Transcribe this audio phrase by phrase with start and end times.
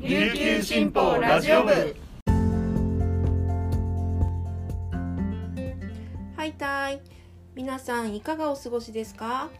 [0.00, 1.72] 琉球新報ラジオ部。
[6.36, 7.00] はいたい。
[7.56, 9.50] 皆さんいかがお過ごしですか？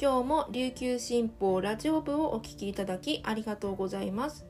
[0.00, 4.46] 今日も琉球新報ラジオ部をお聞きいただきありがとうございます。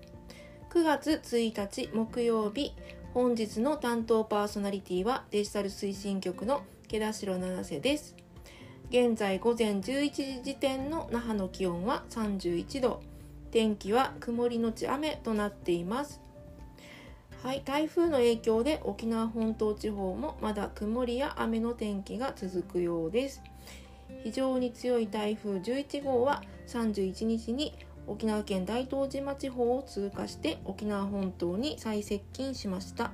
[0.71, 2.73] 9月1日木曜日
[3.13, 8.15] 本日の担当パーソナリティはデジタル推進局の毛田代七瀬です。
[8.91, 13.03] 現在午前11時時点の那覇の気温は31度。
[13.57, 16.21] 天気は曇りのち雨となっています。
[17.43, 23.43] はい台風の影響で沖縄本島地方もまだ曇りや雨の天気が続くようです。
[24.25, 27.73] 非常に強い台風11号は31日に
[28.07, 33.13] 沖縄県大東島地方を通過して沖縄本島に再接近しました。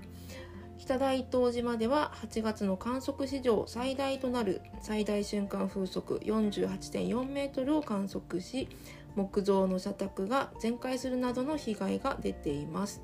[0.76, 8.68] 北大東島では8月の観測史上最大となる最大瞬間風速48.4メートルを観測し
[9.14, 13.02] 木造の社宅が全壊するなどの被害が出ています。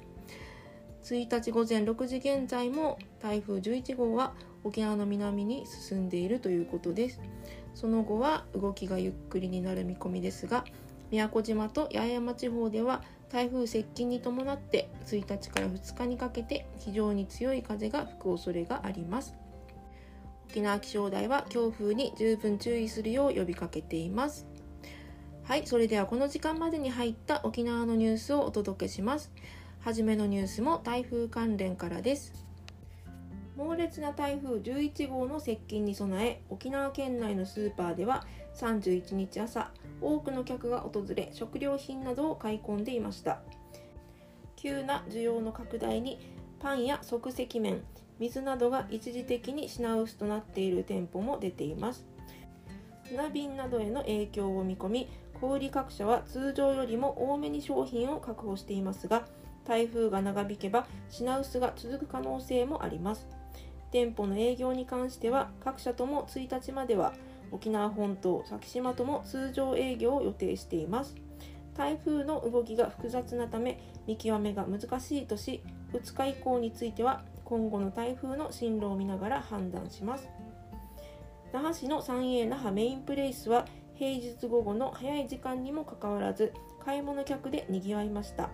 [1.03, 4.35] 1日午前6時現在も台風11号は
[4.65, 7.21] 沖縄の南に進んでいるということです。
[7.75, 10.65] その後は動きがゆっくりになる見込みですが
[11.11, 19.35] 宮古島と八重山地方では台風接近に伴って1日から2日にかけて非常に強い風が吹く恐れがあります。
[20.51, 24.47] 沖縄気象台は強風に十分注意するよう呼びかけています。
[25.49, 29.33] はいそれではこの時間までに入った沖縄のニュースをお届けします。
[29.81, 32.35] はじめのニュースも台風関連からです。
[33.57, 38.27] 猛烈な台風11号の接近に備え沖縄県内のスーパーでは
[38.57, 39.71] 31日朝
[40.03, 43.41] 多くの客が訪れ食料品などを買い込んでいました。
[44.55, 46.19] 急な需要の拡大に
[46.61, 47.83] パンや即席麺
[48.19, 52.05] 水などが一時的に品薄となっている店舗も出ています。
[53.09, 55.09] 船便などへの影響を見込み
[55.41, 59.27] 小売各社は通常よりも多めに商品を確保していますが
[59.67, 63.29] 台風が長引けば品薄が続く可能性もあります。
[63.91, 67.13] 店舗の営業に関しては各社とも1日までは
[67.53, 71.15] 沖縄本島先島とも通常営業を予定しています。
[71.77, 75.63] 台風の動きが複雑なため見極めが難しいとし
[75.93, 80.29] 2日以降については今後の台風の進路を見ながら判断します。
[81.53, 86.53] 那覇市の三栄那覇メインプレイスは平日午後の早い時間にもかかわらず
[86.85, 88.51] 買い物客でにぎわいました。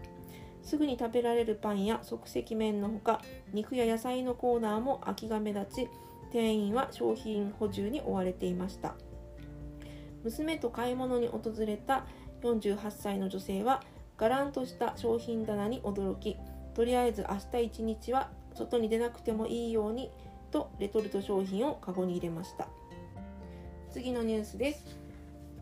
[0.62, 3.20] すぐに食べられるパンや即席麺のほか
[3.52, 5.88] 肉や野菜のコーナーも空きが目立ち
[6.32, 8.94] 店員は商品補充に追われていました。
[10.22, 12.06] 娘と買い物に訪れた
[12.42, 13.82] 48歳の女性は
[14.16, 16.36] がらんとした商品棚に驚き
[16.74, 20.10] とりあえず明日一日は外に出なくてもいいように
[20.50, 22.68] とレトルト商品をカゴに入れました。
[23.94, 24.84] 次のニュースです。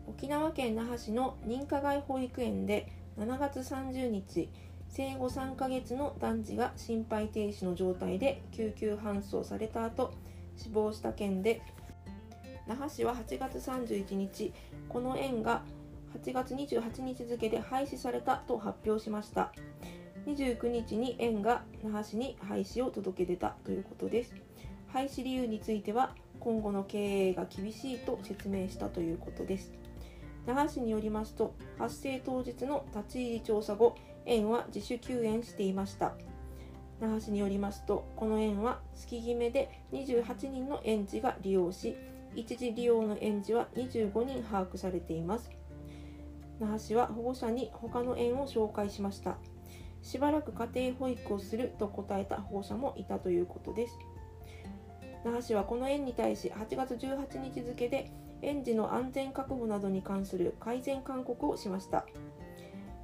[0.07, 4.49] 沖縄県那覇市の認可外保育園で7月30日
[4.89, 10.15] 生後3ヶ月の男児が心肺停止の状態で救急搬送された後
[10.57, 11.61] 死亡した件で
[12.67, 14.51] 那覇市は8月31日
[14.89, 15.61] この園が
[16.19, 19.53] 8月28日付で廃止されたと発表しました。
[20.25, 24.33] 29日に園が那覇市に廃止を届け出たということです。
[24.87, 29.71] 廃止理由については今後の経営が厳しいと説明したということです。
[30.45, 33.95] 那覇市によりますと発生当日の立ち入り調査後
[34.25, 36.15] 園は自主休園していました。
[36.99, 41.95] 那覇市によりますとこの園は月決めで28人の園児が利用し
[42.35, 45.49] 一時利用の園児は25人把握されています。
[46.59, 49.37] 那覇市は保護者に他の園を紹介しました。
[50.01, 53.97] しばらく家庭保育をすると答えた保護者もいたということです。
[55.23, 58.11] 那覇市はこの園に対し8月18日付で
[58.41, 62.05] 園児の安全確保などに関する改善勧告をしました。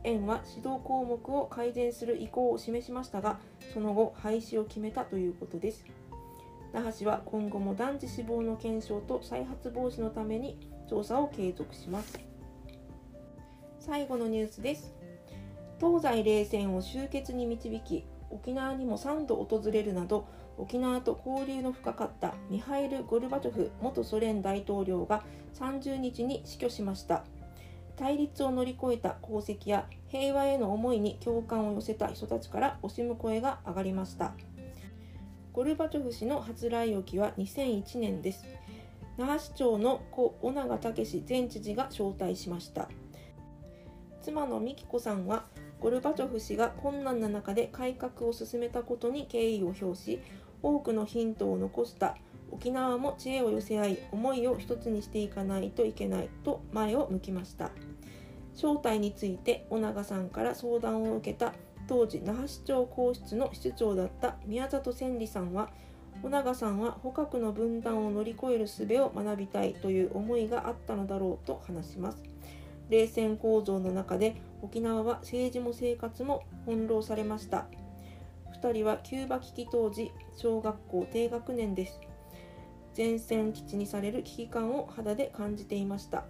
[0.04, 3.40] 園は指導項目を改善する意向を示しましたが
[3.74, 5.86] その後廃止を決めたということです。
[6.72, 10.58] 那覇市は今後も男児死亡の検証と再発防止のために
[10.90, 12.20] 調査を継続します。
[13.80, 14.94] 最後のニュースです。
[15.80, 20.28] 東西冷戦を終結に導き沖縄にも3度訪れるなど
[20.60, 25.24] 沖縄と交流の深かったミハイル・ゴルバチョフ元ソ連大統領が
[25.58, 27.24] 30日に死去しました。
[27.96, 34.34] 対立を乗り越えた功績や平和への思いに共感を寄せた人たちから惜しむ声が上がりました。
[35.54, 38.46] ゴルバチョフ氏の初来沖は2001年です。
[39.18, 42.90] 那覇市長の故尾長武前知事が招待しました。
[44.22, 45.46] 妻の美紀子さんは
[45.80, 50.20] ゴルバチョフ氏が困難な中で改革を進めたことに敬意を表し
[50.62, 52.18] 多くのヒントを残した
[52.52, 57.72] 沖縄も知恵を寄せ合い思いを一つにしていかないといけないと前を向きました。
[58.54, 61.54] 正体について尾長さんから相談を受けた
[61.88, 65.70] 当時那覇市長皇室の室長だった宮里千里さんは
[66.24, 72.22] 尾長さんは捕獲の分断を乗り越える術を学びたいという思いがあったのだろうと話します。
[72.90, 77.68] 冷戦構造の中で沖縄は政治も生活も翻弄されました。
[78.62, 82.02] 2人はキューバ危機当時小学校低学年です。
[82.96, 86.26] 前線基地にされる危機感を肌で感じていました。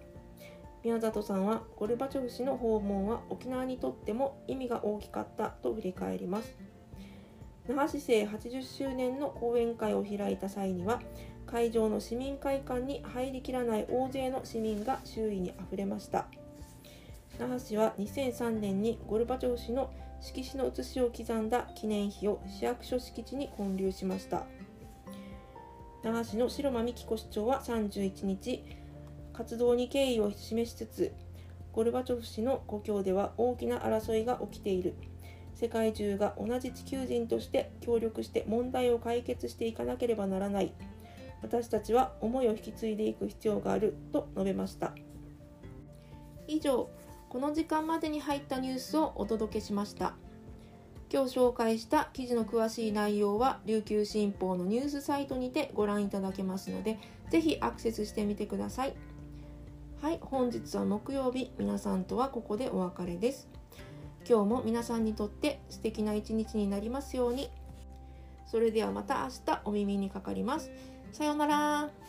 [0.84, 6.56] 宮里さんはゴルバチョフ氏の訪問は沖縄にとっても意味が大きかったと振り返ります。
[7.66, 11.00] 那覇市政80周年の講演会を開いた際には
[11.46, 16.28] 会場の市民会館に入りきらない大勢の市民が周囲にあふれました。
[17.40, 19.90] 那覇市は2003年にゴルバチョフ氏の
[20.20, 24.46] 色紙の写しを刻んだ記念碑を市役所敷地に建立しました。
[26.02, 28.64] 那覇市の白間美希子市長は31日
[29.32, 31.12] 活動に敬意を示しつつ
[31.72, 34.94] ゴルバチョフ氏の故郷では大きな争いが起きている。
[35.54, 40.72] 世界中が同じ地球人として協力して問題を解決していかなければならない。
[41.42, 44.94] 私たちは思いを引き継いでいく必要があると述べました。
[46.46, 46.88] 以上
[47.30, 50.14] この時間までに入ったニュースをお届けしました。
[51.12, 56.98] 今日紹介した記事の詳しい内容は琉球新報のニュースサイトにてご覧いただけますので
[57.30, 58.94] ぜひアクセスしてみてください。
[60.02, 63.48] はい本日は木曜日皆さんとはここでお別れです。
[64.28, 67.48] 今日も皆さんにとって素敵な一日になりますように。
[68.48, 70.72] それではまた明日お耳にかかります。
[71.12, 71.99] さようなら。